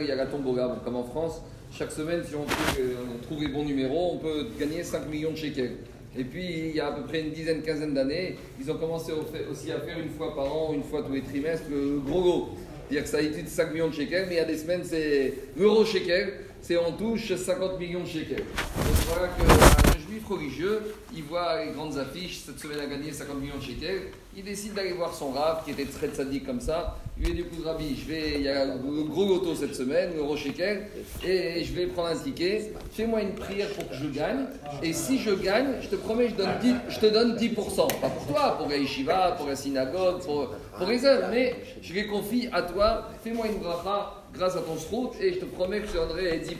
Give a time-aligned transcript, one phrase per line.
[0.00, 1.42] Il y a la tombola, bon, comme en France.
[1.72, 5.36] Chaque semaine, si on trouve, euh, les bons numéros, on peut gagner 5 millions de
[5.36, 5.76] shekels.
[6.16, 9.12] Et puis, il y a à peu près une dizaine, quinzaine d'années, ils ont commencé
[9.50, 12.50] aussi à faire une fois par an, une fois tous les trimestres, le gros.
[12.88, 14.58] C'est-à-dire que ça a été de 5 millions de shekels, mais il y a des
[14.58, 18.38] semaines, c'est l'euro shekel, c'est on touche 50 millions de shekels.
[18.38, 19.73] Donc voilà que
[20.14, 20.80] juif religieux,
[21.14, 24.02] il voit les grandes affiches, cette semaine a gagné 50 millions de shekels,
[24.36, 27.42] il décide d'aller voir son rave, qui était très sadique comme ça, il lui dit
[27.44, 30.86] coup, Rabbi, je vais, il y a le gros loto cette semaine, l'euro shekel,
[31.24, 34.46] et je vais prendre un ticket, fais-moi une prière pour que je gagne,
[34.82, 38.00] et si je gagne, je te promets, je, donne 10, je te donne 10%.
[38.00, 41.92] Pas pour toi, pour la yeshiva, pour la synagogue, pour, pour les œuvres, mais je
[41.92, 45.80] les confie à toi, fais-moi une bracha grâce à ton srout, et je te promets
[45.80, 46.54] que je te donnerai 10%.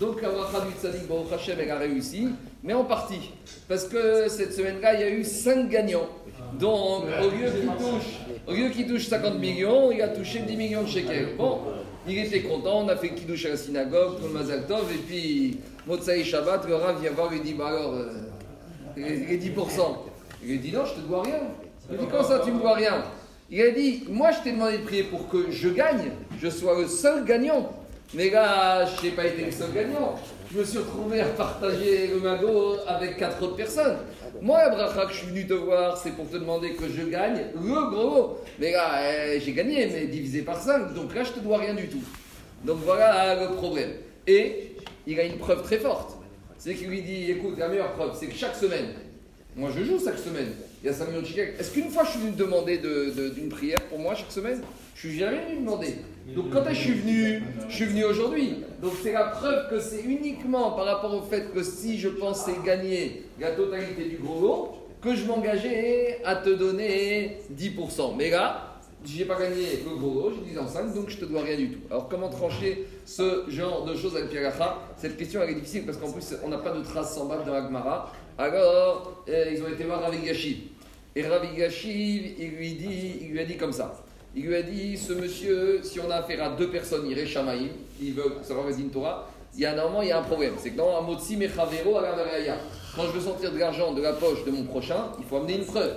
[0.00, 2.28] Donc la bracha du tzaddik Baruch Hashem, elle a réussi,
[2.62, 3.30] mais en partie.
[3.68, 6.08] Parce que cette semaine-là, il y a eu 5 gagnants.
[6.58, 10.56] Donc, au lieu qu'il touche, au lieu qu'il touche 50 millions, il a touché 10
[10.56, 11.36] millions de shekels.
[11.36, 11.60] Bon,
[12.06, 14.98] il était content, on a fait kiddush à la synagogue, pour le Mazal Tov, et
[14.98, 18.12] puis, Motsai Shabbat, le Rav vient voir, lui dit, bah alors, euh,
[18.96, 19.52] les les 10%.
[20.42, 21.40] Il lui a dit, non, je te dois rien.
[21.90, 23.04] Il dit, comment ça, tu me dois rien?
[23.50, 26.78] Il a dit, moi, je t'ai demandé de prier pour que je gagne, je sois
[26.78, 27.70] le seul gagnant.
[28.14, 30.18] Mais là, je n'ai pas été le seul gagnant.
[30.50, 33.98] Je me suis retrouvé à partager le magot avec quatre autres personnes.
[34.40, 37.48] Moi, la que je suis venu te voir, c'est pour te demander que je gagne
[37.54, 38.38] le gros.
[38.58, 40.94] Mais là, eh, j'ai gagné, mais divisé par 5.
[40.94, 42.02] Donc là, je te dois rien du tout.
[42.64, 43.90] Donc voilà le problème.
[44.26, 46.16] Et il a une preuve très forte.
[46.56, 48.86] C'est qu'il lui dit, écoute, la meilleure preuve, c'est que chaque semaine,
[49.58, 51.54] moi je joue chaque semaine, il y a 5 millions de shekels.
[51.58, 54.60] Est-ce qu'une fois je suis venu demander de- de- d'une prière pour moi chaque semaine?
[54.94, 55.96] Je suis jamais venu demander.
[56.34, 57.42] Donc quand je suis venu?
[57.68, 58.56] Je suis venu aujourd'hui.
[58.80, 62.52] Donc c'est la preuve que c'est uniquement par rapport au fait que si je pensais
[62.64, 68.14] gagner la totalité du gros lot, que je m'engageais à te donner 10%.
[68.16, 68.67] Mais là,
[69.04, 71.56] j'ai pas gagné le gros lot, j'ai 10 en 5, donc je te dois rien
[71.56, 71.80] du tout.
[71.90, 74.52] Alors comment trancher ce genre de choses avec Pierre
[74.96, 78.12] Cette question est difficile parce qu'en plus on n'a pas de traces semblables dans l'Agmara.
[78.36, 80.58] Alors euh, ils ont été voir Ravi Gashiv.
[81.14, 82.76] Et Ravi Gashiv, il lui,
[83.22, 84.04] il lui a dit comme ça.
[84.36, 87.70] Il lui a dit, ce monsieur, si on a affaire à deux personnes, il Shamaïm,
[87.98, 90.54] qui veulent savoir les Torah, il y a normalement il y a un problème.
[90.58, 92.14] C'est que dans Amotsi Mechavero à la
[92.94, 95.56] quand je veux sortir de l'argent de la poche de mon prochain, il faut amener
[95.56, 95.94] une preuve.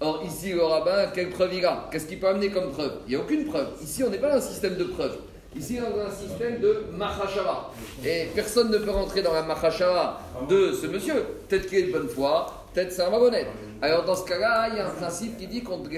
[0.00, 1.88] Or, ici, le rabbin, quelle preuve il a?
[1.90, 2.92] Qu'est-ce qu'il peut amener comme preuve?
[3.06, 3.68] Il n'y a aucune preuve.
[3.82, 5.16] Ici, on n'est pas dans un système de preuve.
[5.56, 7.72] Ici, on est dans un système de mahashara.
[8.04, 11.24] Et personne ne peut rentrer dans la mahashara de ce monsieur.
[11.48, 13.48] Peut-être qu'il est de bonne foi, peut-être c'est un malhonnête.
[13.82, 15.90] Alors, dans ce cas-là, il y a un principe qui dit qu'on peut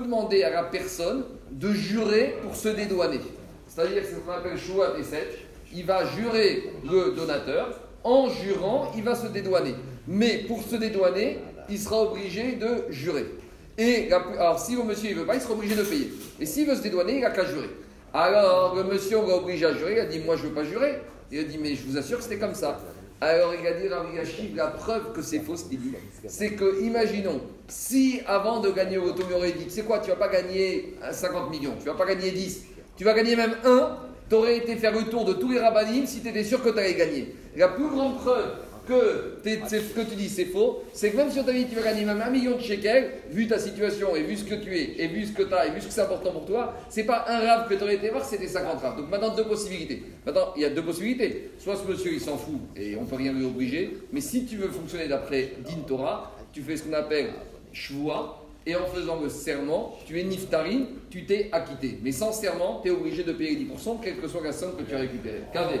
[0.00, 3.20] demander à la personne de jurer pour se dédouaner.
[3.66, 5.28] C'est-à-dire, c'est ce qu'on appelle Shua Teset.
[5.74, 7.68] Il va jurer le donateur.
[8.02, 9.74] En jurant, il va se dédouaner.
[10.08, 11.38] Mais pour se dédouaner,
[11.70, 13.26] il sera obligé de jurer.
[13.78, 16.12] Et la- alors, si le monsieur ne veut pas, il sera obligé de payer.
[16.38, 17.70] Et s'il veut se dédouaner, il n'a qu'à jurer.
[18.12, 19.94] Alors, le monsieur, on va obliger à jurer.
[19.94, 20.98] Il a dit Moi, je ne veux pas jurer.
[21.30, 22.80] Il a dit Mais je vous assure que c'était comme ça.
[23.22, 25.78] Alors, il a dit la preuve que c'est faux, dit,
[26.26, 30.16] c'est que, imaginons, si avant de gagner au loto, il aurait dit quoi, tu vas
[30.16, 32.62] pas gagner euh, 50 millions, tu vas pas gagner 10,
[32.96, 33.96] tu vas gagner même 1,
[34.30, 36.70] tu aurais été faire le tour de tous les rabbinim si tu étais sûr que
[36.70, 37.34] tu allais gagner.
[37.56, 38.52] La plus grande preuve
[38.86, 41.74] que ce que tu dis c'est faux, c'est que même si on t'a dit tu
[41.76, 44.76] vas gagner même un million de shekels, vu ta situation et vu ce que tu
[44.76, 46.74] es, et vu ce que tu as, et vu ce que c'est important pour toi,
[46.88, 48.96] c'est pas un rave que tu aurais été voir, c'était 50 raves.
[48.96, 50.02] Donc maintenant, deux possibilités.
[50.24, 51.50] Maintenant, il y a deux possibilités.
[51.58, 54.56] Soit ce monsieur, il s'en fout et on peut rien lui obliger, mais si tu
[54.56, 57.30] veux fonctionner d'après Din Torah, tu fais ce qu'on appelle
[57.72, 58.36] Shvoa,
[58.66, 61.98] et en faisant le serment, tu es niftarin, tu t'es acquitté.
[62.02, 64.82] Mais sans serment, tu es obligé de payer 10%, quelle que soit la somme que
[64.82, 65.40] tu as récupérée.
[65.50, 65.80] Qu'avec